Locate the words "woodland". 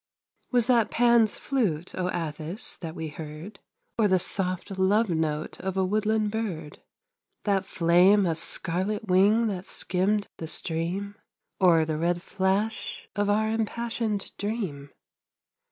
5.85-6.31